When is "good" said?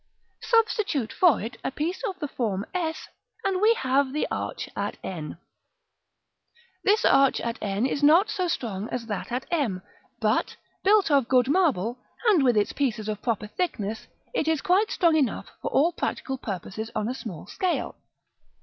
11.27-11.47